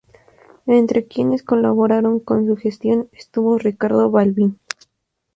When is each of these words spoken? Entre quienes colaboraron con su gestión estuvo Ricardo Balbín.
Entre 0.65 1.05
quienes 1.05 1.43
colaboraron 1.43 2.19
con 2.19 2.47
su 2.47 2.57
gestión 2.57 3.07
estuvo 3.11 3.59
Ricardo 3.59 4.09
Balbín. 4.09 4.57